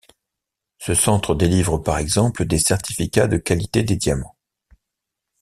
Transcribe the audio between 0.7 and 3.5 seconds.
Ce centre délivre par exemple des certificats de